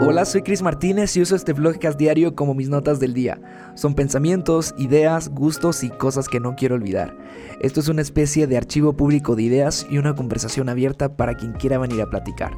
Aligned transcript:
Hola, 0.00 0.24
soy 0.24 0.42
Chris 0.42 0.62
Martínez 0.62 1.16
y 1.16 1.22
uso 1.22 1.34
este 1.34 1.52
vlogcast 1.52 1.98
diario 1.98 2.34
como 2.34 2.54
mis 2.54 2.68
notas 2.68 3.00
del 3.00 3.14
día. 3.14 3.40
Son 3.74 3.94
pensamientos, 3.94 4.74
ideas, 4.78 5.30
gustos 5.30 5.82
y 5.82 5.90
cosas 5.90 6.28
que 6.28 6.38
no 6.38 6.54
quiero 6.54 6.74
olvidar. 6.74 7.16
Esto 7.60 7.80
es 7.80 7.88
una 7.88 8.02
especie 8.02 8.46
de 8.46 8.56
archivo 8.56 8.92
público 8.92 9.34
de 9.34 9.44
ideas 9.44 9.86
y 9.90 9.98
una 9.98 10.14
conversación 10.14 10.68
abierta 10.68 11.16
para 11.16 11.34
quien 11.34 11.54
quiera 11.54 11.78
venir 11.78 12.02
a 12.02 12.10
platicar. 12.10 12.52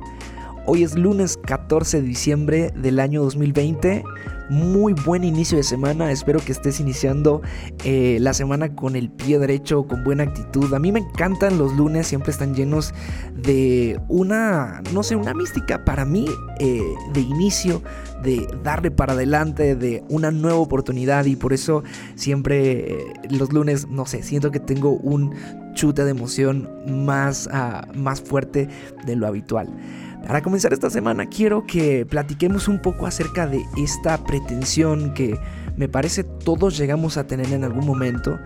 Hoy 0.70 0.82
es 0.82 0.98
lunes 0.98 1.38
14 1.38 2.02
de 2.02 2.06
diciembre 2.06 2.70
del 2.76 3.00
año 3.00 3.22
2020 3.22 4.04
muy 4.48 4.94
buen 4.94 5.24
inicio 5.24 5.58
de 5.58 5.64
semana. 5.64 6.10
Espero 6.10 6.40
que 6.40 6.52
estés 6.52 6.80
iniciando 6.80 7.42
eh, 7.84 8.18
la 8.20 8.34
semana 8.34 8.74
con 8.74 8.96
el 8.96 9.10
pie 9.10 9.38
derecho, 9.38 9.86
con 9.86 10.04
buena 10.04 10.24
actitud. 10.24 10.72
A 10.74 10.78
mí 10.78 10.92
me 10.92 11.00
encantan 11.00 11.58
los 11.58 11.74
lunes, 11.74 12.06
siempre 12.06 12.32
están 12.32 12.54
llenos 12.54 12.94
de 13.34 14.00
una, 14.08 14.82
no 14.92 15.02
sé, 15.02 15.16
una 15.16 15.34
mística 15.34 15.84
para 15.84 16.04
mí 16.04 16.26
eh, 16.60 16.82
de 17.12 17.20
inicio, 17.20 17.82
de 18.22 18.46
darle 18.62 18.90
para 18.90 19.12
adelante, 19.12 19.76
de 19.76 20.02
una 20.08 20.30
nueva 20.30 20.58
oportunidad. 20.58 21.26
Y 21.26 21.36
por 21.36 21.52
eso 21.52 21.82
siempre 22.14 22.92
eh, 22.92 23.14
los 23.30 23.52
lunes, 23.52 23.88
no 23.88 24.06
sé, 24.06 24.22
siento 24.22 24.50
que 24.50 24.60
tengo 24.60 24.92
un 24.92 25.34
chute 25.74 26.04
de 26.04 26.10
emoción 26.10 26.68
más, 26.86 27.48
ah, 27.52 27.86
más 27.94 28.20
fuerte 28.20 28.68
de 29.04 29.16
lo 29.16 29.26
habitual. 29.26 29.68
Para 30.26 30.42
comenzar 30.42 30.72
esta 30.72 30.90
semana 30.90 31.26
quiero 31.26 31.66
que 31.66 32.04
platiquemos 32.04 32.68
un 32.68 32.82
poco 32.82 33.06
acerca 33.06 33.46
de 33.46 33.64
esta 33.76 34.22
pretensión 34.24 35.14
que 35.14 35.38
me 35.76 35.88
parece 35.88 36.24
todos 36.24 36.76
llegamos 36.76 37.16
a 37.16 37.26
tener 37.26 37.52
en 37.52 37.64
algún 37.64 37.86
momento. 37.86 38.38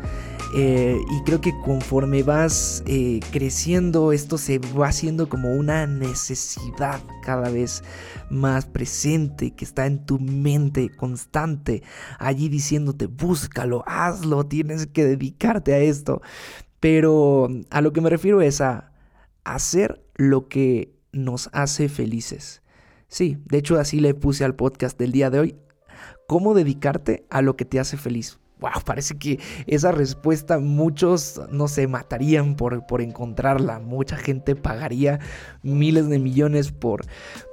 Eh, 0.54 1.00
y 1.10 1.22
creo 1.22 1.40
que 1.40 1.58
conforme 1.64 2.22
vas 2.22 2.84
eh, 2.86 3.20
creciendo 3.30 4.12
esto 4.12 4.36
se 4.36 4.58
va 4.58 4.88
haciendo 4.88 5.30
como 5.30 5.54
una 5.54 5.86
necesidad 5.86 7.00
cada 7.22 7.48
vez 7.48 7.82
más 8.28 8.66
presente 8.66 9.52
que 9.52 9.64
está 9.64 9.86
en 9.86 10.04
tu 10.04 10.18
mente 10.18 10.90
constante 10.90 11.82
allí 12.18 12.50
diciéndote 12.50 13.06
búscalo 13.06 13.82
hazlo 13.86 14.44
tienes 14.44 14.86
que 14.88 15.04
dedicarte 15.04 15.72
a 15.72 15.78
esto 15.78 16.20
pero 16.80 17.48
a 17.70 17.80
lo 17.80 17.94
que 17.94 18.02
me 18.02 18.10
refiero 18.10 18.42
es 18.42 18.60
a 18.60 18.92
hacer 19.44 20.04
lo 20.16 20.48
que 20.48 21.01
nos 21.12 21.50
hace 21.52 21.88
felices. 21.88 22.62
Sí, 23.08 23.38
de 23.44 23.58
hecho 23.58 23.78
así 23.78 24.00
le 24.00 24.14
puse 24.14 24.44
al 24.44 24.54
podcast 24.54 24.98
del 24.98 25.12
día 25.12 25.30
de 25.30 25.38
hoy, 25.38 25.56
cómo 26.26 26.54
dedicarte 26.54 27.26
a 27.30 27.42
lo 27.42 27.56
que 27.56 27.64
te 27.64 27.78
hace 27.78 27.96
feliz. 27.96 28.38
Wow, 28.62 28.70
parece 28.86 29.18
que 29.18 29.38
esa 29.66 29.92
respuesta 29.92 30.58
muchos 30.58 31.40
no 31.50 31.68
se 31.68 31.86
matarían 31.88 32.54
por, 32.56 32.86
por, 32.86 33.02
encontrarla. 33.02 33.80
Mucha 33.80 34.16
gente 34.16 34.56
pagaría 34.56 35.20
miles 35.62 36.08
de 36.08 36.18
millones 36.18 36.72
por, 36.72 37.04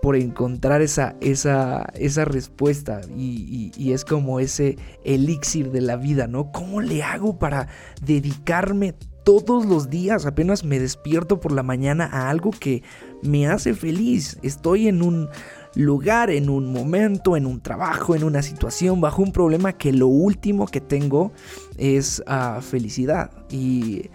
por 0.01 0.15
encontrar 0.15 0.81
esa, 0.81 1.15
esa, 1.19 1.89
esa 1.95 2.25
respuesta. 2.25 3.01
Y, 3.13 3.71
y, 3.75 3.91
es 3.91 4.05
como 4.05 4.39
ese 4.39 4.77
elixir 5.03 5.71
de 5.71 5.81
la 5.81 5.97
vida, 5.97 6.27
¿no? 6.27 6.51
¿Cómo 6.51 6.79
le 6.79 7.03
hago 7.03 7.39
para 7.39 7.67
dedicarme 8.01 8.93
todos 9.37 9.65
los 9.65 9.89
días? 9.89 10.25
Apenas 10.25 10.63
me 10.63 10.79
despierto 10.79 11.39
por 11.39 11.51
la 11.51 11.61
mañana 11.61 12.09
a 12.11 12.29
algo 12.29 12.49
que 12.49 12.81
me 13.21 13.47
hace 13.47 13.75
feliz. 13.75 14.39
Estoy 14.41 14.87
en 14.87 15.03
un 15.03 15.29
lugar, 15.75 16.31
en 16.31 16.49
un 16.49 16.73
momento, 16.73 17.37
en 17.37 17.45
un 17.45 17.61
trabajo, 17.61 18.15
en 18.15 18.23
una 18.23 18.41
situación, 18.41 19.01
bajo 19.01 19.21
un 19.21 19.31
problema 19.31 19.73
que 19.73 19.93
lo 19.93 20.07
último 20.07 20.65
que 20.65 20.81
tengo 20.81 21.31
es 21.77 22.23
ah, 22.25 22.59
felicidad. 22.61 23.29
Y 23.51 24.09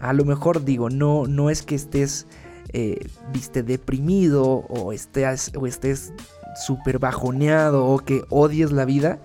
a 0.00 0.12
lo 0.12 0.24
mejor 0.24 0.64
digo, 0.64 0.90
no, 0.90 1.26
no 1.26 1.50
es 1.50 1.62
que 1.62 1.76
estés, 1.76 2.26
eh, 2.72 2.98
viste, 3.32 3.62
deprimido 3.62 4.44
o 4.68 4.92
estés, 4.92 5.52
o 5.56 5.68
estés 5.68 6.12
súper 6.66 6.98
bajoneado 6.98 7.86
o 7.86 7.98
que 8.00 8.22
odies 8.28 8.72
la 8.72 8.84
vida. 8.84 9.20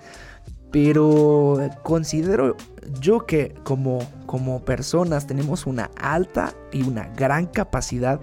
Pero 0.70 1.58
considero 1.82 2.56
yo 3.00 3.26
que 3.26 3.54
como, 3.64 3.98
como 4.26 4.64
personas 4.64 5.26
tenemos 5.26 5.66
una 5.66 5.90
alta 5.96 6.54
y 6.72 6.82
una 6.82 7.08
gran 7.08 7.46
capacidad 7.46 8.20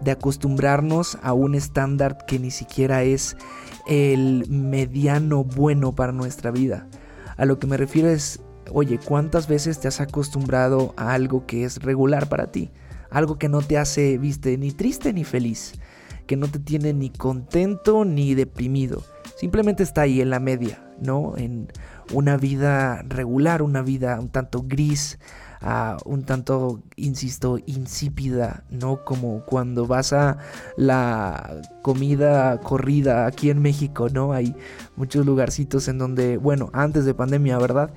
de 0.00 0.10
acostumbrarnos 0.10 1.18
a 1.22 1.32
un 1.32 1.54
estándar 1.54 2.24
que 2.26 2.38
ni 2.38 2.50
siquiera 2.50 3.02
es 3.02 3.36
el 3.86 4.46
mediano 4.48 5.44
bueno 5.44 5.94
para 5.94 6.12
nuestra 6.12 6.50
vida. 6.50 6.86
A 7.36 7.44
lo 7.44 7.58
que 7.58 7.66
me 7.66 7.76
refiero 7.76 8.08
es, 8.08 8.40
oye, 8.70 8.98
¿cuántas 8.98 9.48
veces 9.48 9.80
te 9.80 9.88
has 9.88 10.00
acostumbrado 10.00 10.94
a 10.96 11.12
algo 11.12 11.46
que 11.46 11.64
es 11.64 11.82
regular 11.82 12.28
para 12.28 12.50
ti? 12.50 12.70
Algo 13.10 13.38
que 13.38 13.48
no 13.48 13.60
te 13.60 13.78
hace, 13.78 14.18
viste, 14.18 14.56
ni 14.56 14.72
triste 14.72 15.12
ni 15.12 15.24
feliz, 15.24 15.74
que 16.26 16.36
no 16.36 16.48
te 16.48 16.58
tiene 16.58 16.92
ni 16.92 17.10
contento 17.10 18.04
ni 18.04 18.34
deprimido. 18.34 19.02
Simplemente 19.36 19.82
está 19.82 20.02
ahí 20.02 20.20
en 20.20 20.30
la 20.30 20.38
media, 20.38 20.84
¿no? 21.00 21.34
En 21.36 21.68
una 22.12 22.36
vida 22.36 23.02
regular, 23.08 23.62
una 23.62 23.82
vida 23.82 24.18
un 24.20 24.28
tanto 24.28 24.64
gris, 24.66 25.18
un 26.04 26.24
tanto, 26.24 26.80
insisto, 26.96 27.58
insípida, 27.66 28.64
¿no? 28.70 29.04
Como 29.04 29.44
cuando 29.44 29.86
vas 29.86 30.12
a 30.12 30.38
la 30.76 31.60
comida 31.82 32.58
corrida 32.60 33.26
aquí 33.26 33.50
en 33.50 33.60
México, 33.60 34.08
¿no? 34.08 34.32
Hay 34.32 34.54
muchos 34.96 35.26
lugarcitos 35.26 35.88
en 35.88 35.98
donde, 35.98 36.38
bueno, 36.38 36.70
antes 36.72 37.04
de 37.04 37.14
pandemia, 37.14 37.58
¿verdad? 37.58 37.90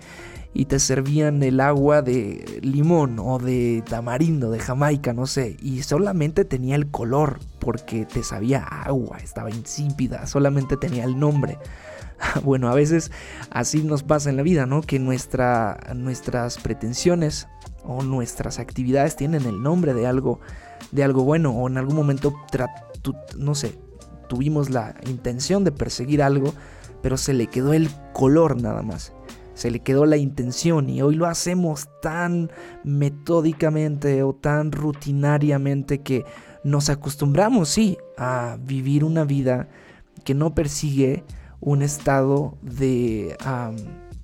y 0.54 0.66
te 0.66 0.80
servían 0.80 1.42
el 1.42 1.60
agua 1.60 2.02
de 2.02 2.60
limón 2.62 3.18
o 3.20 3.40
de 3.40 3.84
tamarindo, 3.90 4.52
de 4.52 4.60
Jamaica, 4.60 5.12
no 5.14 5.26
sé, 5.26 5.58
y 5.62 5.82
solamente 5.82 6.46
tenía 6.46 6.76
el 6.76 6.92
color 6.92 7.40
porque 7.60 8.06
te 8.06 8.24
sabía 8.24 8.60
agua, 8.64 9.18
estaba 9.18 9.50
insípida, 9.50 10.28
solamente 10.28 10.78
tenía 10.78 11.06
el 11.06 11.18
nombre. 11.18 11.58
Bueno, 12.44 12.70
a 12.70 12.76
veces 12.76 13.12
así 13.50 13.84
nos 13.84 14.04
pasa 14.04 14.30
en 14.30 14.38
la 14.38 14.44
vida, 14.44 14.66
¿no? 14.66 14.82
Que 14.82 15.00
nuestra, 15.00 15.80
nuestras 15.96 16.58
pretensiones 16.58 17.48
o 17.84 18.02
nuestras 18.04 18.60
actividades 18.60 19.16
tienen 19.16 19.46
el 19.46 19.62
nombre 19.62 19.94
de 19.94 20.08
algo, 20.08 20.40
de 20.92 21.04
algo 21.04 21.24
bueno 21.24 21.52
o 21.52 21.68
en 21.68 21.78
algún 21.78 21.96
momento, 21.96 22.34
no 23.38 23.56
sé, 23.56 23.78
tuvimos 24.28 24.70
la 24.70 24.96
intención 25.08 25.64
de 25.64 25.72
perseguir 25.72 26.24
algo, 26.24 26.54
pero 27.02 27.18
se 27.18 27.34
le 27.34 27.48
quedó 27.48 27.74
el 27.74 27.90
color 28.14 28.62
nada 28.62 28.82
más. 28.82 29.14
Se 29.54 29.70
le 29.70 29.82
quedó 29.82 30.08
la 30.08 30.18
intención 30.18 30.90
y 30.90 31.04
hoy 31.04 31.16
lo 31.16 31.28
hacemos 31.28 31.88
tan 32.02 32.50
metódicamente 32.84 34.24
o 34.24 34.34
tan 34.34 34.72
rutinariamente 34.72 36.02
que 36.02 36.26
nos 36.64 36.90
acostumbramos, 36.90 37.70
sí, 37.70 37.98
a 38.18 38.58
vivir 38.60 39.04
una 39.04 39.26
vida 39.26 39.70
que 40.24 40.34
no 40.34 40.56
persigue 40.56 41.24
un 41.66 41.82
estado 41.82 42.58
de, 42.62 43.38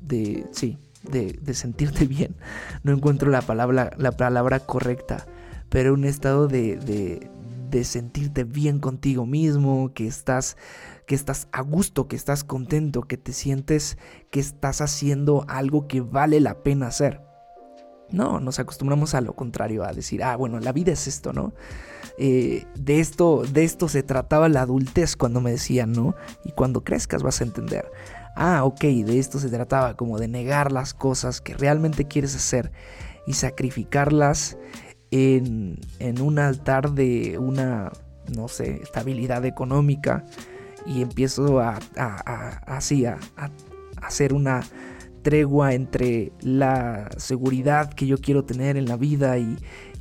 de 0.01 0.45
sí, 0.51 0.77
de, 1.03 1.53
sentirte 1.53 2.05
bien. 2.07 2.35
No 2.83 2.91
encuentro 2.91 3.29
la 3.29 3.41
palabra, 3.41 3.91
la 3.97 4.11
palabra 4.11 4.59
correcta, 4.59 5.25
pero 5.69 5.94
un 5.94 6.05
estado 6.05 6.47
de, 6.47 6.77
de, 6.77 7.29
de 7.69 7.83
sentirte 7.83 8.44
bien 8.44 8.79
contigo 8.79 9.25
mismo, 9.25 9.94
que 9.94 10.07
estás, 10.07 10.57
que 11.05 11.16
estás 11.16 11.47
a 11.51 11.61
gusto, 11.61 12.07
que 12.07 12.16
estás 12.16 12.44
contento, 12.44 13.03
que 13.03 13.17
te 13.17 13.33
sientes 13.33 13.97
que 14.31 14.39
estás 14.39 14.81
haciendo 14.81 15.45
algo 15.47 15.88
que 15.88 16.01
vale 16.01 16.39
la 16.39 16.63
pena 16.63 16.88
hacer. 16.88 17.21
No, 18.11 18.39
nos 18.39 18.59
acostumbramos 18.59 19.13
a 19.13 19.21
lo 19.21 19.33
contrario, 19.33 19.83
a 19.83 19.94
decir, 19.94 20.23
ah, 20.23 20.35
bueno, 20.35 20.59
la 20.59 20.71
vida 20.71 20.91
es 20.91 21.07
esto, 21.07 21.31
¿no? 21.31 21.53
Eh, 22.17 22.65
de, 22.75 22.99
esto, 22.99 23.43
de 23.43 23.63
esto 23.63 23.87
se 23.87 24.03
trataba 24.03 24.49
la 24.49 24.61
adultez 24.61 25.15
cuando 25.15 25.41
me 25.41 25.51
decían, 25.51 25.91
¿no? 25.91 26.15
Y 26.43 26.51
cuando 26.51 26.83
crezcas 26.83 27.23
vas 27.23 27.41
a 27.41 27.45
entender. 27.45 27.91
Ah, 28.35 28.63
ok, 28.63 28.81
de 28.81 29.19
esto 29.19 29.39
se 29.39 29.49
trataba, 29.49 29.95
como 29.95 30.19
de 30.19 30.27
negar 30.27 30.71
las 30.71 30.93
cosas 30.93 31.41
que 31.41 31.55
realmente 31.55 32.05
quieres 32.05 32.35
hacer 32.35 32.71
y 33.27 33.33
sacrificarlas 33.33 34.57
en, 35.11 35.79
en 35.99 36.21
un 36.21 36.39
altar 36.39 36.91
de 36.91 37.37
una, 37.37 37.91
no 38.35 38.47
sé, 38.47 38.81
estabilidad 38.81 39.45
económica. 39.45 40.25
Y 40.85 41.01
empiezo 41.01 41.59
a, 41.59 41.79
así, 42.65 43.05
a 43.05 43.17
hacer 44.01 44.33
una 44.33 44.62
tregua 45.21 45.73
entre 45.73 46.31
la 46.41 47.09
seguridad 47.17 47.94
que 47.94 48.07
yo 48.07 48.17
quiero 48.17 48.45
tener 48.45 48.77
en 48.77 48.85
la 48.85 48.97
vida 48.97 49.38
y 49.38 49.57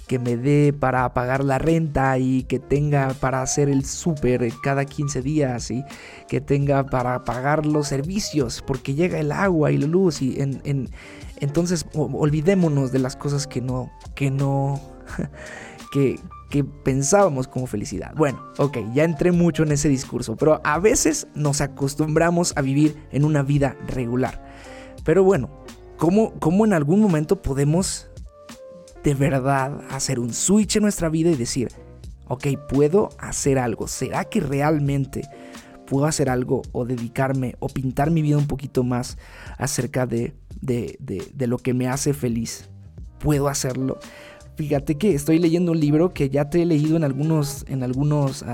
que 0.09 0.19
me 0.19 0.37
dé 0.37 0.73
para 0.73 1.13
pagar 1.15 1.45
la 1.45 1.59
renta 1.59 2.19
y 2.19 2.43
que 2.45 2.59
tenga 2.59 3.15
para 3.21 3.43
hacer 3.43 3.69
el 3.69 3.85
súper 3.85 4.51
cada 4.63 4.85
15 4.85 5.23
días 5.23 5.71
y 5.71 5.85
que 6.27 6.41
tenga 6.41 6.87
para 6.87 7.23
pagar 7.25 7.67
los 7.67 7.87
servicios 7.87 8.65
porque 8.67 8.95
llega 8.95 9.21
el 9.21 9.31
agua 9.31 9.71
y 9.71 9.79
la 9.79 9.87
luz 9.87 10.23
y 10.23 10.41
en, 10.41 10.91
entonces 11.41 11.87
olvidémonos 11.95 12.91
de 12.91 12.99
las 12.99 13.15
cosas 13.15 13.47
que 13.47 13.61
no 13.61 13.93
que 14.17 14.31
no 14.31 14.81
que, 15.93 16.19
que 16.51 16.65
pensábamos 16.65 17.49
como 17.49 17.67
felicidad. 17.67 18.13
Bueno, 18.17 18.43
ok, 18.59 18.79
ya 18.95 19.05
entré 19.05 19.33
mucho 19.33 19.63
en 19.63 19.73
ese 19.73 19.89
discurso, 19.89 20.37
pero 20.37 20.61
a 20.65 20.79
veces 20.79 21.29
nos 21.35 21.61
acostumbramos 21.61 22.53
a 22.57 22.63
vivir 22.63 22.97
en 23.11 23.25
una 23.25 23.43
vida 23.43 23.77
regular. 23.87 24.45
Pero 25.05 25.23
bueno, 25.23 25.51
¿cómo, 25.97 26.35
cómo 26.39 26.65
en 26.65 26.73
algún 26.73 27.01
momento 27.01 27.43
podemos 27.43 28.08
de 29.03 29.15
verdad 29.15 29.81
hacer 29.91 30.19
un 30.19 30.33
switch 30.33 30.77
en 30.77 30.83
nuestra 30.83 31.09
vida 31.09 31.31
y 31.31 31.37
decir, 31.37 31.69
ok, 32.29 32.47
puedo 32.69 33.11
hacer 33.19 33.59
algo? 33.59 33.89
¿Será 33.89 34.25
que 34.25 34.41
realmente 34.41 35.23
puedo 35.89 36.07
hacer 36.07 36.29
algo 36.29 36.63
o 36.73 36.85
dedicarme 36.85 37.57
o 37.61 37.69
pintar 37.69 38.11
mi 38.11 38.23
vida 38.23 38.37
un 38.37 38.47
poquito 38.47 38.85
más 38.85 39.17
acerca 39.57 40.07
de, 40.07 40.35
de, 40.61 40.99
de, 41.33 41.47
lo 41.47 41.59
que 41.59 41.75
me 41.75 41.89
hace 41.89 42.13
feliz, 42.13 42.69
puedo 43.19 43.49
hacerlo. 43.49 43.99
Fíjate 44.57 44.97
que 44.97 45.15
estoy 45.15 45.39
leyendo 45.39 45.73
un 45.73 45.81
libro 45.81 46.13
que 46.13 46.31
ya 46.31 46.51
te 46.51 46.63
he 46.63 46.67
leído 46.67 46.97
en 46.97 47.05
algunos, 47.05 47.65
en 47.69 47.83
algunos 47.83 48.45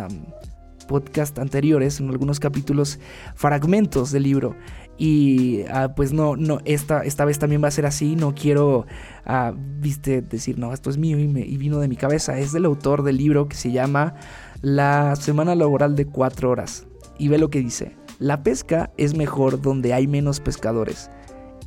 podcasts 0.84 1.38
anteriores, 1.38 2.00
en 2.00 2.10
algunos 2.10 2.40
capítulos, 2.40 2.98
fragmentos 3.34 4.12
del 4.12 4.24
libro. 4.24 4.54
Y 4.96 5.62
ah, 5.70 5.94
pues 5.96 6.12
no, 6.12 6.36
no, 6.36 6.60
esta, 6.64 7.02
esta 7.02 7.24
vez 7.24 7.38
también 7.38 7.62
va 7.62 7.68
a 7.68 7.72
ser 7.72 7.86
así. 7.86 8.16
No 8.16 8.34
quiero, 8.34 8.86
ah, 9.24 9.52
viste, 9.56 10.22
decir, 10.22 10.58
no, 10.58 10.72
esto 10.72 10.90
es 10.90 10.98
mío 10.98 11.18
y, 11.18 11.24
y, 11.24 11.56
vino 11.56 11.78
de 11.78 11.88
mi 11.88 11.96
cabeza. 11.96 12.38
Es 12.38 12.52
del 12.52 12.64
autor 12.64 13.02
del 13.02 13.16
libro 13.16 13.48
que 13.48 13.56
se 13.56 13.72
llama 13.72 14.14
La 14.62 15.16
Semana 15.16 15.54
Laboral 15.54 15.96
de 15.96 16.06
Cuatro 16.06 16.50
Horas. 16.50 16.86
Y 17.18 17.28
ve 17.28 17.38
lo 17.38 17.50
que 17.50 17.60
dice. 17.60 17.96
La 18.20 18.42
pesca 18.44 18.92
es 18.96 19.16
mejor 19.16 19.60
donde 19.60 19.92
hay 19.92 20.06
menos 20.06 20.38
pescadores. 20.38 21.10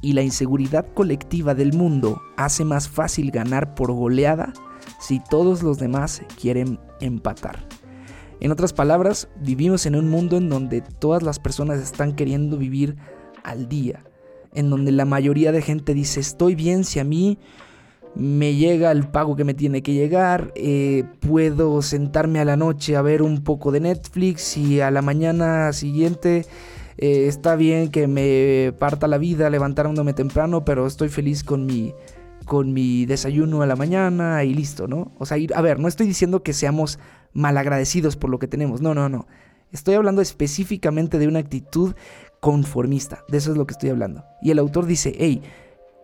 Y 0.02 0.14
la 0.14 0.22
inseguridad 0.22 0.86
colectiva 0.94 1.54
del 1.54 1.74
mundo 1.74 2.22
hace 2.38 2.64
más 2.64 2.88
fácil 2.88 3.32
ganar 3.32 3.76
por 3.76 3.92
goleada 3.92 4.54
si 5.00 5.20
todos 5.20 5.64
los 5.64 5.78
demás 5.78 6.22
quieren 6.40 6.80
empatar. 7.02 7.68
En 8.40 8.52
otras 8.52 8.74
palabras, 8.74 9.30
vivimos 9.42 9.86
en 9.86 9.96
un 9.96 10.10
mundo 10.10 10.38
en 10.38 10.50
donde 10.50 10.82
todas 10.82 11.24
las 11.24 11.40
personas 11.40 11.80
están 11.80 12.16
queriendo 12.16 12.58
vivir 12.58 12.96
al 13.44 13.68
día, 13.68 14.04
en 14.54 14.70
donde 14.70 14.92
la 14.92 15.06
mayoría 15.06 15.52
de 15.52 15.62
gente 15.62 15.94
dice 15.94 16.20
estoy 16.20 16.56
bien 16.56 16.84
si 16.84 17.00
a 17.00 17.04
mí 17.04 17.40
me 18.16 18.56
llega 18.56 18.92
el 18.92 19.08
pago 19.08 19.36
que 19.36 19.44
me 19.44 19.54
tiene 19.54 19.84
que 19.84 19.94
llegar, 19.94 20.52
eh, 20.56 21.04
puedo 21.20 21.82
sentarme 21.82 22.40
a 22.40 22.46
la 22.46 22.58
noche 22.58 22.96
a 22.96 23.02
ver 23.02 23.22
un 23.22 23.44
poco 23.44 23.72
de 23.72 23.80
Netflix 23.80 24.58
y 24.58 24.82
a 24.82 24.90
la 24.92 25.02
mañana 25.02 25.72
siguiente 25.74 26.46
eh, 26.98 27.28
está 27.28 27.56
bien 27.56 27.90
que 27.90 28.08
me 28.08 28.74
parta 28.80 29.08
la 29.08 29.20
vida 29.20 29.50
levantándome 29.50 30.14
temprano, 30.14 30.66
pero 30.66 30.88
estoy 30.88 31.10
feliz 31.10 31.44
con 31.44 31.66
mi, 31.66 31.94
con 32.46 32.74
mi 32.74 33.06
desayuno 33.06 33.62
a 33.62 33.68
la 33.68 33.76
mañana 33.76 34.44
y 34.44 34.54
listo, 34.54 34.88
¿no? 34.88 35.12
O 35.20 35.26
sea, 35.26 35.38
a 35.54 35.62
ver, 35.62 35.80
no 35.80 35.88
estoy 35.88 36.08
diciendo 36.08 36.42
que 36.42 36.54
seamos 36.54 36.98
malagradecidos 37.34 38.16
por 38.16 38.30
lo 38.30 38.40
que 38.40 38.48
tenemos, 38.48 38.82
no, 38.82 38.94
no, 38.94 39.10
no. 39.10 39.28
Estoy 39.72 39.96
hablando 39.96 40.22
específicamente 40.22 41.20
de 41.20 41.28
una 41.28 41.40
actitud 41.40 41.94
conformista, 42.40 43.24
de 43.28 43.38
eso 43.38 43.52
es 43.52 43.58
lo 43.58 43.68
que 43.68 43.74
estoy 43.74 43.90
hablando. 43.90 44.24
Y 44.42 44.52
el 44.52 44.60
autor 44.60 44.86
dice, 44.86 45.14
hey, 45.18 45.42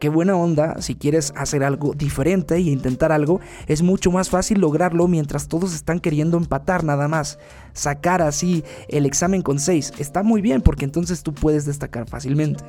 qué 0.03 0.09
buena 0.09 0.35
onda, 0.35 0.81
si 0.81 0.95
quieres 0.95 1.31
hacer 1.37 1.63
algo 1.63 1.93
diferente 1.93 2.59
y 2.59 2.69
intentar 2.69 3.13
algo, 3.13 3.39
es 3.67 3.81
mucho 3.81 4.11
más 4.11 4.29
fácil 4.29 4.59
lograrlo 4.59 5.07
mientras 5.07 5.47
todos 5.47 5.73
están 5.73 6.01
queriendo 6.01 6.35
empatar 6.35 6.83
nada 6.83 7.07
más. 7.07 7.39
Sacar 7.71 8.21
así 8.21 8.65
el 8.89 9.05
examen 9.05 9.41
con 9.41 9.59
6 9.59 9.93
está 9.99 10.21
muy 10.21 10.41
bien 10.41 10.61
porque 10.61 10.83
entonces 10.83 11.23
tú 11.23 11.33
puedes 11.33 11.65
destacar 11.65 12.05
fácilmente. 12.09 12.65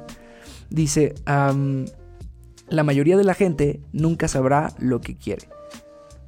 Dice, 0.71 1.17
la 1.27 2.85
mayoría 2.85 3.17
de 3.17 3.25
la 3.25 3.35
gente 3.35 3.81
nunca 3.93 4.29
sabrá 4.29 4.73
lo 4.79 5.01
que 5.01 5.17
quiere. 5.17 5.49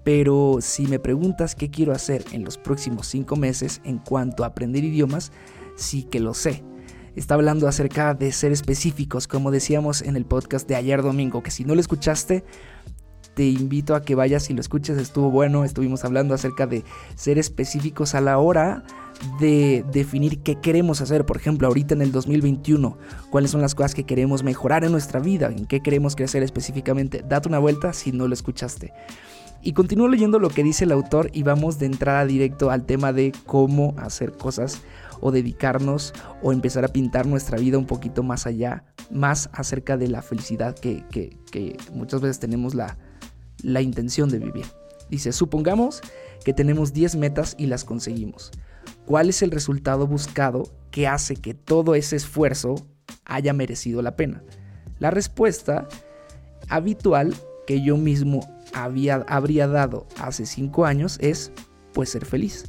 Pero 0.07 0.59
si 0.61 0.87
me 0.87 1.01
preguntas 1.01 1.57
qué 1.57 1.69
quiero 1.69 1.91
hacer 1.91 2.25
en 2.31 2.45
los 2.45 2.59
próximos 2.59 3.09
5 3.09 3.35
meses 3.35 3.81
en 3.83 3.99
cuanto 3.99 4.45
a 4.45 4.47
aprender 4.47 4.85
idiomas, 4.85 5.33
sí 5.75 6.05
que 6.05 6.21
lo 6.21 6.33
sé 6.33 6.63
está 7.17 7.35
hablando 7.35 7.67
acerca 7.67 8.15
de 8.15 8.31
ser 8.31 8.53
específicos, 8.53 9.27
como 9.27 9.51
decíamos 9.51 10.03
en 10.03 10.17
el 10.17 10.27
podcast 10.27 10.69
de 10.69 10.77
ayer 10.77 11.03
domingo, 11.03 11.43
que 11.43 11.51
si 11.51 11.65
no 11.65 11.75
lo 11.75 11.81
escuchaste, 11.81 12.45
te 13.35 13.45
invito 13.47 13.95
a 13.95 14.03
que 14.03 14.15
vayas 14.15 14.49
y 14.51 14.55
lo 14.55 14.61
escuches, 14.61 14.99
estuvo 14.99 15.31
bueno, 15.31 15.65
estuvimos 15.65 16.05
hablando 16.05 16.35
acerca 16.35 16.67
de 16.67 16.85
ser 17.17 17.39
específicos 17.39 18.15
a 18.15 18.21
la 18.21 18.39
hora 18.39 18.85
de 19.41 19.85
definir 19.93 20.43
qué 20.43 20.61
queremos 20.61 21.01
hacer, 21.01 21.25
por 21.25 21.39
ejemplo, 21.39 21.67
ahorita 21.69 21.95
en 21.95 22.03
el 22.03 22.13
2021, 22.13 22.99
cuáles 23.31 23.51
son 23.51 23.63
las 23.63 23.75
cosas 23.75 23.95
que 23.95 24.05
queremos 24.05 24.43
mejorar 24.43 24.85
en 24.85 24.93
nuestra 24.93 25.19
vida, 25.19 25.49
en 25.49 25.67
qué 25.67 25.81
queremos 25.81 26.17
crecer 26.17 26.43
específicamente. 26.43 27.25
Date 27.27 27.49
una 27.49 27.59
vuelta 27.59 27.95
si 27.95 28.13
no 28.13 28.29
lo 28.29 28.35
escuchaste. 28.35 28.93
Y 29.63 29.73
continúo 29.73 30.09
leyendo 30.09 30.39
lo 30.39 30.49
que 30.49 30.63
dice 30.63 30.85
el 30.85 30.93
autor 30.93 31.31
y 31.33 31.43
vamos 31.43 31.79
de 31.79 31.87
entrada 31.87 32.25
directo 32.25 32.71
al 32.71 32.87
tema 32.87 33.13
de 33.13 33.33
cómo 33.47 33.95
hacer 33.99 34.33
cosas 34.33 34.81
o 35.21 35.31
dedicarnos 35.31 36.13
o 36.43 36.53
empezar 36.53 36.85
a 36.85 36.89
pintar 36.89 37.27
nuestra 37.27 37.59
vida 37.59 37.79
un 37.79 37.87
poquito 37.87 38.23
más 38.23 38.47
allá, 38.47 38.85
más 39.11 39.49
acerca 39.53 39.97
de 39.97 40.09
la 40.09 40.23
felicidad 40.23 40.77
que, 40.79 41.05
muchas 41.93 42.21
veces 42.21 42.39
tenemos 42.39 42.75
la, 42.75 42.99
la 43.63 43.81
intención 43.81 44.29
de 44.29 44.39
vivir. 44.39 44.67
Dice, 45.11 45.33
supongamos 45.33 46.01
que 46.45 46.53
tenemos 46.53 46.93
10 46.93 47.17
metas 47.17 47.55
y 47.59 47.67
las 47.67 47.85
conseguimos. 47.85 48.53
¿Cuál 49.05 49.29
es 49.29 49.43
el 49.43 49.51
resultado 49.51 50.07
buscado 50.07 50.65
que 50.91 51.07
hace 51.07 51.37
que 51.37 51.55
todo 51.55 51.95
ese 51.95 52.17
esfuerzo 52.17 52.75
haya 53.25 53.53
merecido 53.53 54.03
la 54.03 54.17
pena? 54.17 54.43
La 54.99 55.11
respuesta 55.11 55.89
habitual 56.69 57.35
que 57.67 57.83
yo 57.83 57.97
mismo 57.97 58.41
había, 58.77 59.25
habría 59.29 59.67
dado 59.67 60.07
hace 60.19 60.47
5 60.47 60.85
años 60.85 61.19
es, 61.21 61.53
pues 61.93 62.11
ser 62.11 62.25
feliz. 62.25 62.65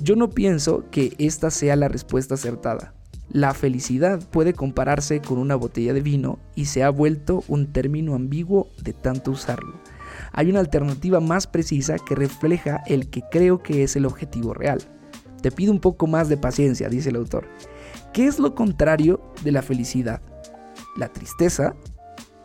Yo 0.00 0.16
no 0.16 0.30
pienso 0.30 0.84
que 0.90 1.14
esta 1.18 1.50
sea 1.50 1.76
la 1.76 1.88
respuesta 1.88 2.34
acertada. 2.34 2.94
La 3.30 3.52
felicidad 3.52 4.26
puede 4.30 4.54
compararse 4.54 5.20
con 5.20 5.38
una 5.38 5.54
botella 5.54 5.92
de 5.92 6.00
vino 6.00 6.38
y 6.54 6.64
se 6.66 6.82
ha 6.82 6.90
vuelto 6.90 7.44
un 7.46 7.72
término 7.72 8.14
ambiguo 8.14 8.68
de 8.82 8.92
tanto 8.92 9.32
usarlo. 9.32 9.74
Hay 10.32 10.50
una 10.50 10.60
alternativa 10.60 11.20
más 11.20 11.46
precisa 11.46 11.96
que 11.98 12.14
refleja 12.14 12.82
el 12.86 13.10
que 13.10 13.22
creo 13.30 13.62
que 13.62 13.82
es 13.82 13.96
el 13.96 14.06
objetivo 14.06 14.54
real. 14.54 14.80
Te 15.42 15.50
pido 15.52 15.72
un 15.72 15.80
poco 15.80 16.06
más 16.06 16.28
de 16.28 16.36
paciencia, 16.36 16.88
dice 16.88 17.10
el 17.10 17.16
autor. 17.16 17.46
¿Qué 18.12 18.26
es 18.26 18.38
lo 18.38 18.54
contrario 18.54 19.20
de 19.44 19.52
la 19.52 19.62
felicidad? 19.62 20.22
¿La 20.96 21.12
tristeza? 21.12 21.76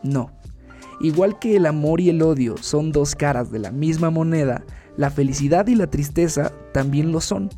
No. 0.04 0.32
Igual 1.00 1.40
que 1.40 1.56
el 1.56 1.66
amor 1.66 2.00
y 2.00 2.10
el 2.10 2.22
odio 2.22 2.56
son 2.58 2.92
dos 2.92 3.16
caras 3.16 3.52
de 3.52 3.60
la 3.60 3.72
misma 3.72 4.10
moneda, 4.10 4.64
la 4.96 5.10
felicidad 5.10 5.68
y 5.68 5.76
la 5.76 5.88
tristeza 5.88 6.54
también 6.74 7.12
lo 7.12 7.20
son. 7.20 7.50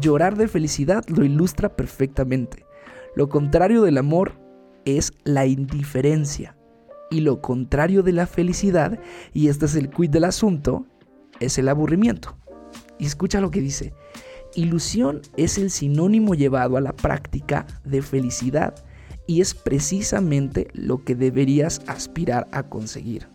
Llorar 0.00 0.36
de 0.36 0.48
felicidad 0.48 1.04
lo 1.08 1.24
ilustra 1.24 1.74
perfectamente. 1.74 2.66
Lo 3.14 3.28
contrario 3.28 3.82
del 3.82 3.98
amor 3.98 4.32
es 4.84 5.12
la 5.24 5.46
indiferencia. 5.46 6.56
Y 7.10 7.20
lo 7.20 7.40
contrario 7.40 8.02
de 8.02 8.12
la 8.12 8.26
felicidad, 8.26 8.98
y 9.32 9.48
este 9.48 9.66
es 9.66 9.74
el 9.74 9.90
quid 9.90 10.10
del 10.10 10.24
asunto, 10.24 10.86
es 11.40 11.56
el 11.56 11.68
aburrimiento. 11.68 12.36
Y 12.98 13.06
escucha 13.06 13.40
lo 13.40 13.50
que 13.50 13.60
dice. 13.60 13.94
Ilusión 14.54 15.22
es 15.36 15.58
el 15.58 15.70
sinónimo 15.70 16.34
llevado 16.34 16.76
a 16.76 16.80
la 16.80 16.94
práctica 16.94 17.66
de 17.84 18.02
felicidad 18.02 18.74
y 19.26 19.40
es 19.40 19.54
precisamente 19.54 20.68
lo 20.72 21.04
que 21.04 21.14
deberías 21.14 21.80
aspirar 21.86 22.46
a 22.52 22.64
conseguir. 22.64 23.28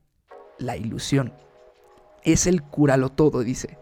La 0.57 0.77
ilusión 0.77 1.33
es 2.23 2.47
el 2.47 2.61
cúralo 2.61 3.09
todo, 3.09 3.41
dice. 3.41 3.77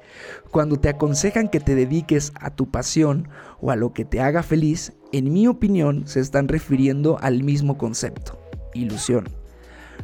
Cuando 0.52 0.78
te 0.78 0.90
aconsejan 0.90 1.50
que 1.50 1.60
te 1.60 1.76
dediques 1.76 2.32
a 2.40 2.50
tu 2.50 2.70
pasión 2.70 3.28
o 3.62 3.72
a 3.72 3.76
lo 3.76 3.94
que 3.94 4.06
te 4.06 4.22
haga 4.22 4.44
feliz, 4.44 4.94
en 5.12 5.32
mi 5.34 5.48
opinión 5.48 6.08
se 6.08 6.20
están 6.20 6.48
refiriendo 6.48 7.18
al 7.20 7.44
mismo 7.44 7.78
concepto, 7.78 8.40
ilusión. 8.74 9.28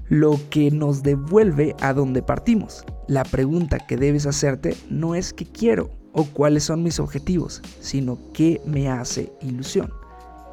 Lo 0.10 0.40
que 0.50 0.72
nos 0.72 1.04
devuelve 1.04 1.76
a 1.82 1.94
donde 1.94 2.22
partimos. 2.22 2.84
La 3.08 3.24
pregunta 3.24 3.80
que 3.80 3.98
debes 3.98 4.26
hacerte 4.26 4.76
no 4.90 5.16
es 5.16 5.34
qué 5.34 5.46
quiero 5.46 5.90
o 6.12 6.26
cuáles 6.26 6.64
son 6.64 6.84
mis 6.84 7.00
objetivos, 7.00 7.62
sino 7.80 8.18
qué 8.34 8.62
me 8.66 8.90
hace 8.90 9.32
ilusión. 9.42 9.92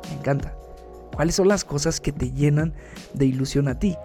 Me 0.08 0.18
encanta. 0.18 0.61
¿Cuáles 1.14 1.34
son 1.34 1.48
las 1.48 1.64
cosas 1.64 2.00
que 2.00 2.12
te 2.12 2.32
llenan 2.32 2.72
de 3.14 3.26
ilusión 3.26 3.68
a 3.68 3.78
ti? 3.78 3.96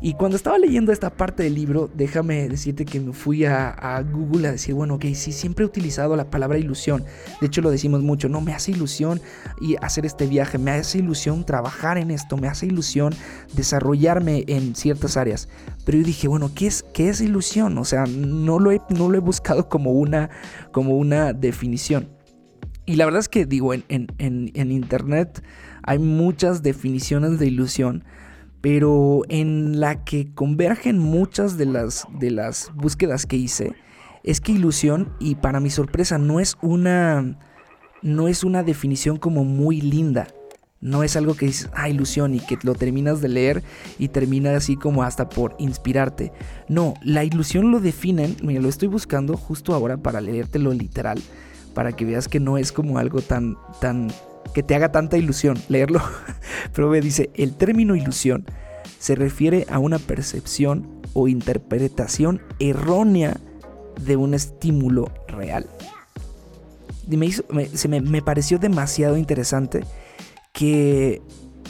Y 0.00 0.14
cuando 0.14 0.36
estaba 0.36 0.58
leyendo 0.58 0.92
esta 0.92 1.10
parte 1.10 1.44
del 1.44 1.54
libro, 1.54 1.88
déjame 1.94 2.48
decirte 2.48 2.84
que 2.84 3.00
me 3.00 3.12
fui 3.12 3.44
a, 3.44 4.04
Google 4.12 4.48
a 4.48 4.52
decir, 4.52 4.74
bueno, 4.74 4.94
ok, 4.94 5.04
sí, 5.14 5.32
siempre 5.32 5.64
he 5.64 5.66
utilizado 5.66 6.16
la 6.16 6.30
palabra 6.30 6.58
ilusión. 6.58 7.04
De 7.40 7.46
hecho, 7.46 7.62
lo 7.62 7.70
decimos 7.70 8.02
mucho, 8.02 8.28
no, 8.28 8.40
me 8.40 8.52
hace 8.52 8.72
ilusión 8.72 9.20
y 9.60 9.76
hacer 9.80 10.04
este 10.04 10.26
viaje, 10.26 10.58
me 10.58 10.72
hace 10.72 10.98
ilusión 10.98 11.46
trabajar 11.46 11.96
en 11.96 12.10
esto, 12.10 12.36
me 12.36 12.48
hace 12.48 12.66
ilusión 12.66 13.14
desarrollarme 13.54 14.44
en 14.48 14.74
ciertas 14.74 15.16
áreas. 15.16 15.48
Pero 15.84 15.98
yo 15.98 16.04
dije, 16.04 16.28
bueno, 16.28 16.50
¿qué 16.54 16.66
es, 16.66 16.84
qué 16.92 17.08
es 17.08 17.20
ilusión? 17.20 17.78
O 17.78 17.84
sea, 17.84 18.04
no 18.06 18.58
lo 18.58 18.72
he, 18.72 18.80
no 18.90 19.08
lo 19.08 19.16
he 19.16 19.20
buscado 19.20 19.68
como 19.68 19.92
una, 19.92 20.28
como 20.72 20.96
una 20.98 21.32
definición. 21.32 22.08
Y 22.86 22.96
la 22.96 23.04
verdad 23.04 23.20
es 23.20 23.28
que 23.28 23.46
digo, 23.46 23.72
en, 23.72 23.84
en, 23.88 24.08
en 24.18 24.72
internet 24.72 25.42
hay 25.82 25.98
muchas 25.98 26.62
definiciones 26.62 27.38
de 27.38 27.46
ilusión 27.46 28.04
pero 28.64 29.24
en 29.28 29.78
la 29.78 30.04
que 30.04 30.32
convergen 30.32 30.98
muchas 30.98 31.58
de 31.58 31.66
las, 31.66 32.06
de 32.18 32.30
las 32.30 32.72
búsquedas 32.74 33.26
que 33.26 33.36
hice, 33.36 33.74
es 34.22 34.40
que 34.40 34.52
ilusión, 34.52 35.12
y 35.20 35.34
para 35.34 35.60
mi 35.60 35.68
sorpresa, 35.68 36.16
no 36.16 36.40
es 36.40 36.56
una, 36.62 37.38
no 38.00 38.26
es 38.26 38.42
una 38.42 38.62
definición 38.62 39.18
como 39.18 39.44
muy 39.44 39.82
linda. 39.82 40.28
No 40.80 41.02
es 41.02 41.14
algo 41.14 41.34
que 41.34 41.44
dices, 41.44 41.68
ah, 41.74 41.90
ilusión, 41.90 42.34
y 42.34 42.40
que 42.40 42.56
lo 42.62 42.74
terminas 42.74 43.20
de 43.20 43.28
leer 43.28 43.62
y 43.98 44.08
termina 44.08 44.56
así 44.56 44.76
como 44.76 45.02
hasta 45.02 45.28
por 45.28 45.54
inspirarte. 45.58 46.32
No, 46.66 46.94
la 47.02 47.22
ilusión 47.22 47.70
lo 47.70 47.80
definen, 47.80 48.34
mira, 48.42 48.62
lo 48.62 48.70
estoy 48.70 48.88
buscando 48.88 49.36
justo 49.36 49.74
ahora 49.74 49.98
para 49.98 50.22
leértelo 50.22 50.72
literal, 50.72 51.20
para 51.74 51.92
que 51.92 52.04
veas 52.04 52.28
que 52.28 52.40
no 52.40 52.58
es 52.58 52.72
como 52.72 52.98
algo 52.98 53.20
tan, 53.20 53.56
tan 53.80 54.10
que 54.54 54.62
te 54.62 54.74
haga 54.74 54.92
tanta 54.92 55.16
ilusión 55.16 55.58
leerlo. 55.68 56.00
Pero 56.72 56.88
me 56.88 57.00
dice, 57.00 57.30
el 57.34 57.54
término 57.54 57.96
ilusión 57.96 58.46
se 58.98 59.14
refiere 59.14 59.66
a 59.68 59.78
una 59.78 59.98
percepción 59.98 61.02
o 61.12 61.28
interpretación 61.28 62.40
errónea 62.58 63.36
de 64.00 64.16
un 64.16 64.34
estímulo 64.34 65.10
real. 65.28 65.68
me, 67.06 68.22
pareció 68.22 68.58
demasiado 68.58 69.16
interesante 69.16 69.84
que 70.52 71.22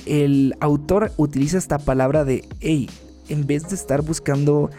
el 0.07 0.55
autor 0.61 1.13
utiliza 1.17 1.59
esta 1.59 1.79
palabra 1.79 2.25
de, 2.25 2.47
hey, 2.61 2.89
en 3.29 3.47
vez 3.47 3.69
de 3.69 3.75
estar 3.75 4.03
buscando 4.03 4.71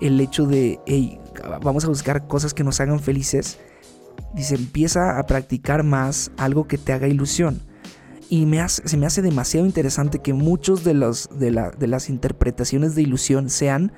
el 0.00 0.20
hecho 0.20 0.46
de, 0.46 0.78
hey, 0.86 1.18
vamos 1.62 1.84
a 1.84 1.88
buscar 1.88 2.26
cosas 2.26 2.54
que 2.54 2.64
nos 2.64 2.80
hagan 2.80 3.00
felices, 3.00 3.58
dice, 4.34 4.54
empieza 4.54 5.18
a 5.18 5.26
practicar 5.26 5.82
más 5.82 6.30
algo 6.36 6.66
que 6.66 6.78
te 6.78 6.92
haga 6.92 7.08
ilusión. 7.08 7.60
Y 8.28 8.46
me 8.46 8.68
se 8.68 8.96
me 8.96 9.06
hace 9.06 9.22
demasiado 9.22 9.66
interesante 9.66 10.18
que 10.18 10.32
muchos 10.32 10.82
de, 10.82 10.94
los, 10.94 11.28
de, 11.38 11.86
las 11.86 12.10
interpretaciones 12.10 12.94
de 12.94 13.02
ilusión 13.02 13.50
sean 13.50 13.92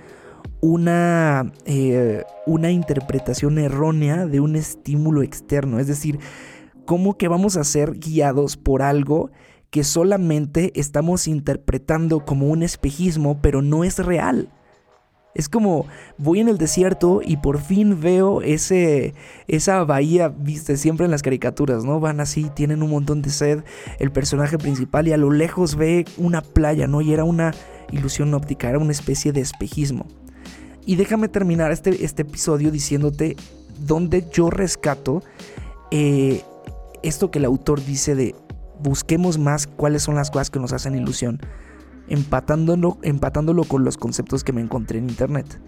una, 0.61 1.53
eh, 1.65 2.25
una 2.47 2.71
interpretación 2.71 3.59
errónea 3.59 4.27
de 4.27 4.41
un 4.41 4.55
estímulo 4.55 5.23
externo. 5.23 5.79
Es 5.79 5.87
decir, 5.87 6.19
cómo 6.85 7.17
que 7.17 7.29
vamos 7.29 7.57
a 7.57 7.65
ser 7.65 7.99
guiados 7.99 8.57
por 8.57 8.83
algo 8.83 9.31
que 9.71 9.85
solamente 9.85 10.73
estamos 10.75 11.29
interpretando 11.29 12.25
como 12.25 12.49
un 12.49 12.63
espejismo, 12.63 13.41
pero 13.41 13.63
no 13.63 13.85
es 13.85 13.99
real. 13.99 14.51
Es 15.39 15.49
como 15.49 15.87
voy 16.19 16.41
en 16.41 16.49
el 16.49 16.59
desierto 16.59 17.21
y 17.25 17.37
por 17.37 17.61
fin 17.61 18.01
veo 18.01 18.43
ese, 18.43 19.15
esa 19.47 19.85
bahía, 19.85 20.29
viste, 20.29 20.77
siempre 20.77 21.05
en 21.05 21.13
las 21.13 21.23
caricaturas, 21.23 21.85
¿no? 21.85 22.01
Van 22.01 22.19
así, 22.19 22.51
tienen 22.57 22.83
un 22.83 22.91
montón 22.91 23.23
de 23.23 23.31
sed, 23.31 23.63
el 24.01 24.11
personaje 24.11 24.59
principal 24.59 25.07
y 25.07 25.13
a 25.13 25.17
lo 25.17 25.31
lejos 25.31 25.77
ve 25.77 26.07
una 26.17 26.41
playa, 26.41 26.89
¿no? 26.89 27.03
Y 27.03 27.13
era 27.13 27.23
una 27.23 27.55
ilusión 27.93 28.35
óptica, 28.35 28.69
era 28.69 28.81
una 28.81 28.91
especie 28.91 29.31
de 29.31 29.41
espejismo. 29.41 30.07
Y 30.85 30.97
déjame 30.97 31.29
terminar 31.29 31.71
este, 31.71 32.05
este 32.05 32.23
episodio 32.23 32.73
diciéndote 32.73 33.37
dónde 33.79 34.25
yo 34.33 34.51
rescato 34.51 35.23
eh, 35.93 36.43
esto 37.05 37.31
que 37.31 37.39
el 37.39 37.45
autor 37.45 37.85
dice 37.85 38.17
de 38.17 38.35
busquemos 38.81 39.39
más 39.39 39.69
cuáles 39.69 40.03
son 40.03 40.17
las 40.17 40.33
cosas 40.33 40.51
que 40.51 40.59
nos 40.59 40.73
hacen 40.73 40.97
ilusión 40.97 41.41
empatándolo, 42.09 42.99
empatándolo 43.03 43.65
con 43.65 43.85
los 43.85 43.97
conceptos 43.97 44.45
que 44.45 44.53
me 44.53 44.61
encontré 44.61 44.99
en 44.99 45.09
internet. 45.09 45.61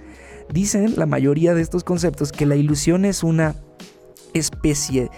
Dicen 0.52 0.94
la 0.96 1.06
mayoría 1.06 1.54
de 1.54 1.62
estos 1.62 1.84
conceptos 1.84 2.32
que 2.32 2.46
la 2.46 2.56
ilusión 2.56 3.04
es 3.04 3.22
una 3.22 3.54
especie 4.34 5.10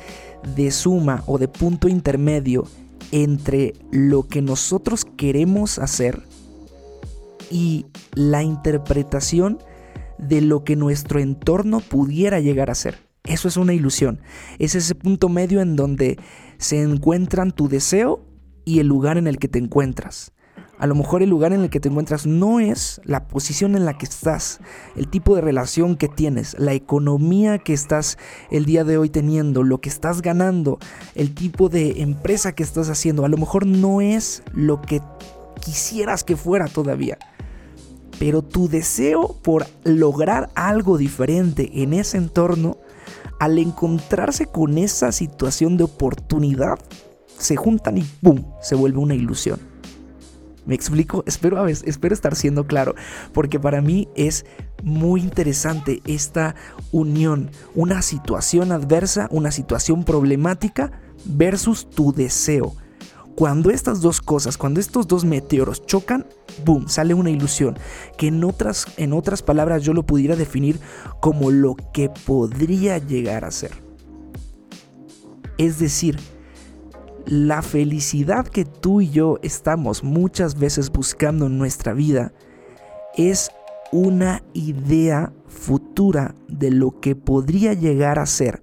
de 0.56 0.70
suma 0.70 1.22
o 1.26 1.38
de 1.38 1.48
punto 1.48 1.88
intermedio 1.88 2.64
entre 3.12 3.74
lo 3.90 4.26
que 4.26 4.42
nosotros 4.42 5.04
queremos 5.16 5.78
hacer 5.78 6.22
y 7.50 7.86
la 8.14 8.42
interpretación 8.42 9.58
de 10.18 10.40
lo 10.40 10.64
que 10.64 10.76
nuestro 10.76 11.20
entorno 11.20 11.80
pudiera 11.80 12.40
llegar 12.40 12.70
a 12.70 12.74
ser. 12.74 12.98
Eso 13.24 13.48
es 13.48 13.56
una 13.56 13.74
ilusión. 13.74 14.20
Es 14.58 14.74
ese 14.74 14.94
punto 14.94 15.28
medio 15.28 15.60
en 15.60 15.76
donde 15.76 16.18
se 16.58 16.82
encuentran 16.82 17.52
tu 17.52 17.68
deseo 17.68 18.24
y 18.64 18.80
el 18.80 18.86
lugar 18.86 19.18
en 19.18 19.26
el 19.26 19.38
que 19.38 19.48
te 19.48 19.58
encuentras. 19.58 20.32
A 20.78 20.86
lo 20.86 20.94
mejor 20.94 21.22
el 21.22 21.30
lugar 21.30 21.52
en 21.52 21.60
el 21.60 21.70
que 21.70 21.80
te 21.80 21.88
encuentras 21.88 22.26
no 22.26 22.58
es 22.58 23.00
la 23.04 23.28
posición 23.28 23.76
en 23.76 23.84
la 23.84 23.98
que 23.98 24.06
estás, 24.06 24.58
el 24.96 25.08
tipo 25.08 25.36
de 25.36 25.40
relación 25.40 25.96
que 25.96 26.08
tienes, 26.08 26.56
la 26.58 26.72
economía 26.72 27.58
que 27.58 27.72
estás 27.72 28.18
el 28.50 28.64
día 28.64 28.82
de 28.82 28.98
hoy 28.98 29.08
teniendo, 29.08 29.62
lo 29.62 29.80
que 29.80 29.88
estás 29.88 30.22
ganando, 30.22 30.78
el 31.14 31.34
tipo 31.34 31.68
de 31.68 32.02
empresa 32.02 32.52
que 32.52 32.62
estás 32.62 32.88
haciendo. 32.88 33.24
A 33.24 33.28
lo 33.28 33.36
mejor 33.36 33.66
no 33.66 34.00
es 34.00 34.42
lo 34.54 34.80
que 34.80 35.00
quisieras 35.60 36.24
que 36.24 36.36
fuera 36.36 36.66
todavía. 36.66 37.18
Pero 38.18 38.42
tu 38.42 38.68
deseo 38.68 39.36
por 39.42 39.66
lograr 39.84 40.50
algo 40.54 40.96
diferente 40.96 41.82
en 41.82 41.92
ese 41.92 42.16
entorno, 42.16 42.78
al 43.38 43.58
encontrarse 43.58 44.46
con 44.46 44.78
esa 44.78 45.12
situación 45.12 45.76
de 45.76 45.84
oportunidad, 45.84 46.78
se 47.38 47.56
juntan 47.56 47.98
y 47.98 48.02
¡pum! 48.02 48.44
se 48.60 48.74
vuelve 48.74 48.98
una 48.98 49.14
ilusión. 49.14 49.71
¿Me 50.64 50.74
explico? 50.74 51.24
Espero, 51.26 51.66
espero 51.66 52.14
estar 52.14 52.36
siendo 52.36 52.66
claro, 52.66 52.94
porque 53.32 53.58
para 53.58 53.80
mí 53.80 54.08
es 54.14 54.44
muy 54.84 55.20
interesante 55.20 56.02
esta 56.06 56.54
unión, 56.92 57.50
una 57.74 58.00
situación 58.02 58.70
adversa, 58.70 59.28
una 59.30 59.50
situación 59.50 60.04
problemática 60.04 60.92
versus 61.24 61.88
tu 61.90 62.12
deseo. 62.12 62.74
Cuando 63.34 63.70
estas 63.70 64.02
dos 64.02 64.20
cosas, 64.20 64.58
cuando 64.58 64.78
estos 64.78 65.08
dos 65.08 65.24
meteoros 65.24 65.84
chocan, 65.86 66.26
boom, 66.64 66.88
sale 66.88 67.14
una 67.14 67.30
ilusión, 67.30 67.78
que 68.18 68.28
en 68.28 68.44
otras, 68.44 68.86
en 68.98 69.14
otras 69.14 69.42
palabras 69.42 69.82
yo 69.82 69.94
lo 69.94 70.04
pudiera 70.04 70.36
definir 70.36 70.78
como 71.20 71.50
lo 71.50 71.74
que 71.92 72.10
podría 72.26 72.98
llegar 72.98 73.44
a 73.44 73.50
ser. 73.50 73.72
Es 75.56 75.78
decir, 75.78 76.18
la 77.26 77.62
felicidad 77.62 78.46
que 78.46 78.64
tú 78.64 79.00
y 79.00 79.10
yo 79.10 79.38
estamos 79.42 80.02
muchas 80.02 80.58
veces 80.58 80.90
buscando 80.90 81.46
en 81.46 81.58
nuestra 81.58 81.92
vida 81.92 82.32
es 83.16 83.50
una 83.92 84.42
idea 84.54 85.32
futura 85.46 86.34
de 86.48 86.70
lo 86.70 87.00
que 87.00 87.14
podría 87.14 87.74
llegar 87.74 88.18
a 88.18 88.26
ser 88.26 88.62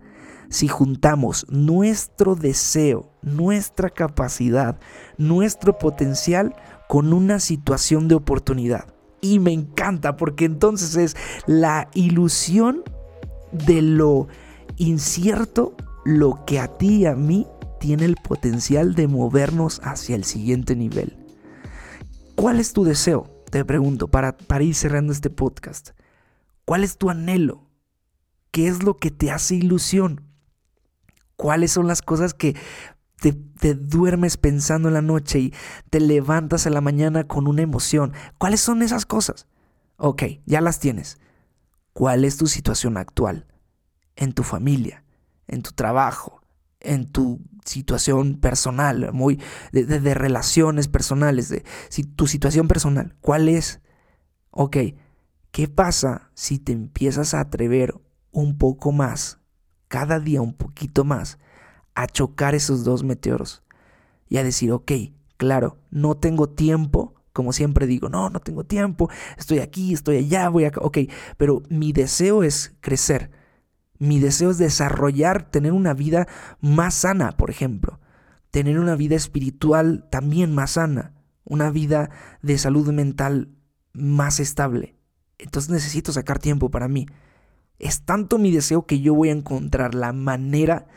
si 0.49 0.67
juntamos 0.67 1.45
nuestro 1.49 2.35
deseo, 2.35 3.11
nuestra 3.21 3.89
capacidad, 3.89 4.79
nuestro 5.17 5.77
potencial 5.77 6.55
con 6.87 7.13
una 7.13 7.39
situación 7.39 8.07
de 8.07 8.15
oportunidad. 8.15 8.93
Y 9.21 9.39
me 9.39 9.53
encanta 9.53 10.17
porque 10.17 10.45
entonces 10.45 10.95
es 10.95 11.15
la 11.45 11.89
ilusión 11.93 12.83
de 13.51 13.81
lo 13.81 14.27
incierto 14.77 15.75
lo 16.03 16.45
que 16.45 16.59
a 16.59 16.67
ti 16.67 17.01
y 17.01 17.05
a 17.05 17.15
mí 17.15 17.45
tiene 17.79 18.05
el 18.05 18.15
potencial 18.15 18.93
de 18.93 19.07
movernos 19.07 19.81
hacia 19.83 20.15
el 20.15 20.23
siguiente 20.23 20.75
nivel. 20.75 21.17
¿Cuál 22.35 22.59
es 22.59 22.73
tu 22.73 22.83
deseo? 22.83 23.43
Te 23.49 23.65
pregunto, 23.65 24.07
para, 24.07 24.35
ir 24.61 24.75
cerrando 24.75 25.11
este 25.11 25.29
podcast. 25.29 25.91
¿Cuál 26.65 26.83
es 26.83 26.97
tu 26.97 27.09
anhelo? 27.09 27.67
¿Qué 28.51 28.67
es 28.67 28.83
lo 28.83 28.97
que 28.97 29.11
te 29.11 29.31
hace 29.31 29.55
ilusión? 29.55 30.21
¿Cuáles 31.35 31.71
son 31.71 31.87
las 31.87 32.01
cosas 32.01 32.33
que 32.33 32.55
te, 33.19 33.33
te, 33.33 33.73
duermes 33.73 34.37
pensando 34.37 34.87
en 34.87 34.93
la 34.93 35.01
noche 35.01 35.39
y 35.39 35.53
te 35.89 35.99
levantas 35.99 36.65
en 36.65 36.73
la 36.73 36.81
mañana 36.81 37.25
con 37.25 37.47
una 37.47 37.61
emoción? 37.61 38.13
¿Cuáles 38.37 38.61
son 38.61 38.81
esas 38.81 39.05
cosas? 39.05 39.47
Ok, 39.97 40.23
ya 40.45 40.61
las 40.61 40.79
tienes. 40.79 41.17
¿Cuál 41.93 42.23
es 42.23 42.37
tu 42.37 42.47
situación 42.47 42.97
actual? 42.97 43.47
En 44.15 44.33
tu 44.33 44.43
familia, 44.43 45.03
en 45.47 45.61
tu 45.61 45.71
trabajo, 45.71 46.38
en 46.79 47.07
tu 47.07 47.41
situación 47.65 48.39
personal, 48.39 49.11
muy 49.13 49.39
de, 49.71 50.13
relaciones 50.13 50.87
personales, 50.87 51.49
de 51.49 51.63
si, 51.89 52.03
tu 52.03 52.27
situación 52.27 52.67
personal. 52.67 53.15
¿Cuál 53.21 53.49
es? 53.49 53.81
Ok, 54.51 54.77
¿qué 55.51 55.67
pasa 55.67 56.31
si 56.33 56.59
te 56.59 56.71
empiezas 56.71 57.33
a 57.33 57.41
atrever 57.41 57.93
un 58.31 58.57
poco 58.57 58.91
más, 58.91 59.39
cada 59.87 60.19
día 60.19 60.41
un 60.41 60.53
poquito 60.53 61.03
más, 61.03 61.37
a 61.95 62.07
chocar 62.07 62.55
esos 62.55 62.83
dos 62.83 63.03
meteoros? 63.03 63.63
Y 64.27 64.37
a 64.37 64.43
decir, 64.43 64.71
ok, 64.71 64.91
claro, 65.37 65.77
no 65.89 66.17
tengo 66.17 66.49
tiempo, 66.49 67.15
como 67.33 67.53
siempre 67.53 67.87
digo, 67.87 68.09
no, 68.09 68.29
no 68.29 68.39
tengo 68.39 68.63
tiempo, 68.63 69.09
estoy 69.37 69.59
aquí, 69.59 69.93
estoy 69.93 70.17
allá, 70.17 70.49
voy 70.49 70.65
acá, 70.65 70.81
ok, 70.81 70.99
pero 71.37 71.63
mi 71.69 71.93
deseo 71.93 72.43
es 72.43 72.75
crecer 72.79 73.31
mi 73.99 74.19
deseo 74.19 74.49
es 74.49 74.57
desarrollar, 74.57 75.51
tener 75.51 75.73
una 75.73 75.93
vida 75.93 76.27
más 76.61 76.95
sana, 76.95 77.33
por 77.33 77.49
ejemplo. 77.49 77.99
Tener 78.49 78.79
una 78.79 78.95
vida 78.95 79.15
espiritual 79.15 80.07
también 80.09 80.55
más 80.55 80.71
sana. 80.71 81.13
Una 81.43 81.69
vida 81.69 82.09
de 82.41 82.57
salud 82.57 82.91
mental 82.91 83.49
más 83.93 84.39
estable. 84.39 84.95
Entonces 85.37 85.69
necesito 85.69 86.13
sacar 86.13 86.39
tiempo 86.39 86.71
para 86.71 86.87
mí. 86.87 87.07
Es 87.77 88.01
tanto 88.03 88.37
mi 88.37 88.51
deseo 88.51 88.85
que 88.85 89.01
yo 89.01 89.13
voy 89.13 89.29
a 89.29 89.33
encontrar 89.33 89.93
la 89.93 90.13
manera 90.13 90.87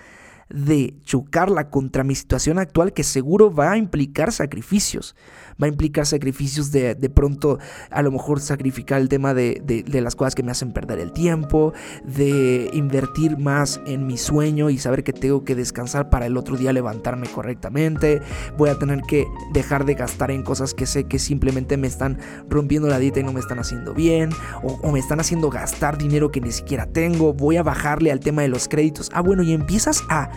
de 0.48 0.94
chocarla 1.04 1.70
contra 1.70 2.04
mi 2.04 2.14
situación 2.14 2.58
actual 2.58 2.92
que 2.92 3.04
seguro 3.04 3.52
va 3.52 3.72
a 3.72 3.76
implicar 3.76 4.32
sacrificios. 4.32 5.14
Va 5.62 5.66
a 5.66 5.68
implicar 5.68 6.06
sacrificios 6.06 6.72
de, 6.72 6.94
de 6.94 7.10
pronto, 7.10 7.58
a 7.90 8.02
lo 8.02 8.10
mejor 8.10 8.40
sacrificar 8.40 9.00
el 9.00 9.08
tema 9.08 9.34
de, 9.34 9.62
de, 9.64 10.00
las 10.00 10.16
cosas 10.16 10.34
que 10.34 10.42
me 10.42 10.50
hacen 10.50 10.72
perder 10.72 10.98
el 10.98 11.12
tiempo, 11.12 11.72
de 12.04 12.70
invertir 12.72 13.38
más 13.38 13.80
en 13.86 14.06
mi 14.06 14.16
sueño 14.16 14.70
y 14.70 14.78
saber 14.78 15.04
que 15.04 15.12
tengo 15.12 15.44
que 15.44 15.54
descansar 15.54 16.10
para 16.10 16.26
el 16.26 16.36
otro 16.36 16.56
día 16.56 16.72
levantarme 16.72 17.28
correctamente. 17.28 18.22
Voy 18.56 18.70
a 18.70 18.78
tener 18.78 19.02
que 19.02 19.26
dejar 19.52 19.84
de 19.84 19.94
gastar 19.94 20.30
en 20.30 20.42
cosas 20.42 20.74
que 20.74 20.86
sé 20.86 21.04
que 21.04 21.18
simplemente 21.18 21.76
me 21.76 21.86
están 21.86 22.18
rompiendo 22.48 22.88
la 22.88 22.98
dieta 22.98 23.20
y 23.20 23.22
no 23.22 23.32
me 23.32 23.40
están 23.40 23.58
haciendo 23.58 23.94
bien, 23.94 24.30
o, 24.62 24.72
o 24.82 24.90
me 24.90 24.98
están 24.98 25.20
haciendo 25.20 25.50
gastar 25.50 25.98
dinero 25.98 26.30
que 26.30 26.40
ni 26.40 26.50
siquiera 26.50 26.86
tengo. 26.86 27.34
Voy 27.34 27.56
a 27.56 27.62
bajarle 27.62 28.10
al 28.10 28.20
tema 28.20 28.42
de 28.42 28.48
los 28.48 28.68
créditos. 28.68 29.10
Ah, 29.12 29.20
bueno, 29.20 29.42
y 29.42 29.52
empiezas 29.52 30.02
a 30.08 30.30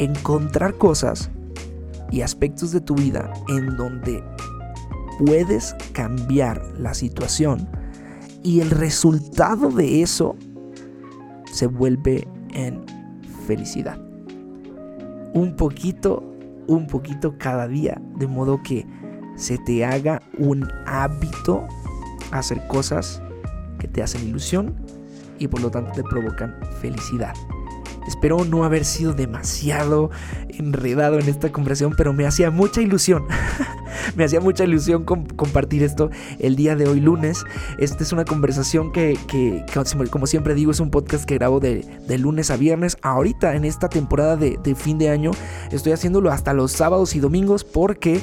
encontrar 0.00 0.78
cosas 0.78 1.30
y 2.10 2.22
aspectos 2.22 2.72
de 2.72 2.80
tu 2.80 2.94
vida 2.94 3.32
en 3.48 3.76
donde 3.76 4.24
puedes 5.18 5.74
cambiar 5.92 6.62
la 6.78 6.94
situación 6.94 7.68
y 8.42 8.60
el 8.60 8.70
resultado 8.70 9.68
de 9.68 10.00
eso 10.02 10.34
se 11.52 11.66
vuelve 11.66 12.26
en 12.54 12.82
felicidad. 13.46 14.00
Un 15.34 15.54
poquito, 15.56 16.24
un 16.66 16.86
poquito 16.86 17.36
cada 17.36 17.68
día, 17.68 18.00
de 18.16 18.26
modo 18.26 18.62
que 18.62 18.86
se 19.36 19.58
te 19.58 19.84
haga 19.84 20.22
un 20.38 20.66
hábito 20.86 21.68
hacer 22.32 22.66
cosas 22.68 23.22
que 23.78 23.88
te 23.88 24.02
hacen 24.02 24.26
ilusión 24.26 24.74
y 25.38 25.48
por 25.48 25.60
lo 25.60 25.70
tanto 25.70 25.92
te 25.92 26.02
provocan 26.02 26.56
felicidad. 26.80 27.34
Espero 28.10 28.44
no 28.44 28.64
haber 28.64 28.84
sido 28.84 29.12
demasiado 29.12 30.10
enredado 30.48 31.20
en 31.20 31.28
esta 31.28 31.52
conversación, 31.52 31.94
pero 31.96 32.12
me 32.12 32.26
hacía 32.26 32.50
mucha 32.50 32.80
ilusión. 32.80 33.24
me 34.16 34.24
hacía 34.24 34.40
mucha 34.40 34.64
ilusión 34.64 35.04
compartir 35.04 35.84
esto 35.84 36.10
el 36.40 36.56
día 36.56 36.74
de 36.74 36.88
hoy 36.88 36.98
lunes. 36.98 37.44
Esta 37.78 38.02
es 38.02 38.12
una 38.12 38.24
conversación 38.24 38.90
que, 38.90 39.16
como 40.10 40.26
siempre 40.26 40.56
digo, 40.56 40.72
es 40.72 40.80
un 40.80 40.90
podcast 40.90 41.24
que 41.24 41.36
grabo 41.36 41.60
de, 41.60 41.84
lunes 42.18 42.50
a 42.50 42.56
viernes. 42.56 42.98
Ahorita 43.00 43.54
en 43.54 43.64
esta 43.64 43.88
temporada 43.88 44.36
de, 44.36 44.58
de 44.60 44.74
fin 44.74 44.98
de 44.98 45.08
año 45.08 45.30
estoy 45.70 45.92
haciéndolo 45.92 46.32
hasta 46.32 46.52
los 46.52 46.72
sábados 46.72 47.14
y 47.14 47.20
domingos 47.20 47.62
porque 47.62 48.20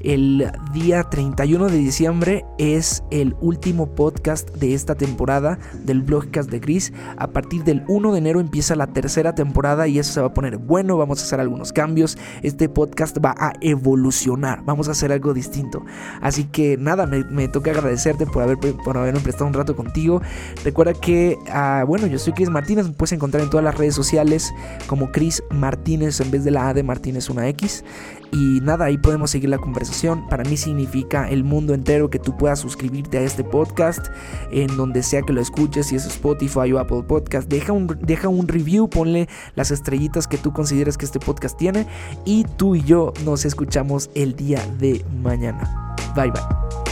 el 0.00 0.50
día 0.72 1.04
31 1.04 1.68
de 1.68 1.78
diciembre 1.78 2.44
es 2.58 3.02
el 3.10 3.34
último 3.40 3.94
podcast 3.94 4.50
de 4.56 4.74
esta 4.74 4.94
temporada 4.94 5.58
del 5.84 6.02
Blogcast 6.02 6.50
de 6.50 6.58
Gris. 6.58 6.92
A 7.16 7.28
partir 7.28 7.64
del 7.64 7.84
1 7.88 8.12
de 8.12 8.18
enero 8.18 8.40
empieza 8.40 8.74
la 8.76 8.88
tercera 8.88 9.34
temporada 9.34 9.86
y 9.88 9.98
eso 9.98 10.12
se 10.12 10.20
va 10.20 10.28
a 10.28 10.34
poner 10.34 10.58
bueno. 10.58 10.96
Vamos 10.96 11.20
a 11.20 11.24
hacer 11.24 11.40
algunos 11.40 11.72
cambios. 11.72 12.18
Este 12.42 12.68
podcast 12.68 13.16
va 13.24 13.34
a 13.38 13.52
evolucionar. 13.60 14.64
Vamos 14.64 14.88
a 14.88 14.92
hacer 14.92 15.12
algo 15.12 15.32
distinto. 15.32 15.84
Así 16.20 16.44
que 16.44 16.76
nada, 16.76 17.06
me, 17.06 17.48
toca 17.48 17.70
agradecerte 17.70 18.26
por, 18.26 18.42
haber, 18.42 18.58
por 18.58 18.98
haberme 18.98 19.20
prestado 19.20 19.46
un 19.46 19.54
rato 19.54 19.76
contigo. 19.76 20.20
Recuerda 20.64 20.92
que, 20.94 21.38
ah, 21.50 21.84
bueno, 21.86 22.06
yo 22.06 22.18
soy 22.18 22.32
Chris 22.32 22.50
Martínez. 22.50 22.86
Me 22.86 22.92
puedes 22.92 23.12
encontrar 23.12 23.42
en 23.42 23.50
todas 23.50 23.64
las 23.64 23.76
redes 23.76 23.94
sociales 23.94 24.52
como 24.86 25.12
Chris 25.12 25.42
Martínez 25.50 26.20
en 26.20 26.30
vez 26.30 26.44
de 26.44 26.50
la 26.50 26.68
A 26.68 26.74
de 26.74 26.82
Martínez 26.82 27.30
una 27.30 27.48
X. 27.48 27.84
Y 28.32 28.60
nada, 28.62 28.86
ahí 28.86 28.98
podemos 28.98 29.30
seguir 29.30 29.48
la 29.48 29.58
conversación. 29.58 29.83
Para 30.28 30.44
mí 30.44 30.56
significa 30.56 31.28
el 31.28 31.44
mundo 31.44 31.74
entero 31.74 32.10
que 32.10 32.18
tú 32.18 32.36
puedas 32.36 32.58
suscribirte 32.60 33.18
a 33.18 33.22
este 33.22 33.44
podcast 33.44 34.08
en 34.50 34.76
donde 34.76 35.02
sea 35.02 35.22
que 35.22 35.32
lo 35.32 35.40
escuches, 35.40 35.86
si 35.86 35.96
es 35.96 36.06
Spotify 36.06 36.72
o 36.72 36.78
Apple 36.78 37.02
Podcast. 37.02 37.48
Deja 37.48 37.72
un, 37.72 37.86
deja 38.00 38.28
un 38.28 38.48
review, 38.48 38.88
ponle 38.88 39.28
las 39.54 39.70
estrellitas 39.70 40.26
que 40.26 40.38
tú 40.38 40.52
consideres 40.52 40.96
que 40.96 41.04
este 41.04 41.20
podcast 41.20 41.56
tiene 41.56 41.86
y 42.24 42.44
tú 42.56 42.74
y 42.74 42.82
yo 42.82 43.12
nos 43.24 43.44
escuchamos 43.44 44.10
el 44.14 44.34
día 44.36 44.60
de 44.78 45.04
mañana. 45.22 45.94
Bye 46.14 46.30
bye. 46.30 46.83